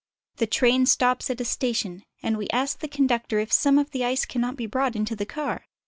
The 0.37 0.47
train 0.47 0.87
stops 0.87 1.29
at 1.29 1.41
a 1.41 1.45
station, 1.45 2.01
and 2.23 2.35
we 2.35 2.49
ask 2.49 2.79
the 2.79 2.87
conductor 2.87 3.37
if 3.37 3.53
some 3.53 3.77
of 3.77 3.91
the 3.91 4.03
ice 4.03 4.25
cannot 4.25 4.55
be 4.55 4.65
brought 4.65 4.95
into 4.95 5.15
the 5.15 5.27
car. 5.27 5.67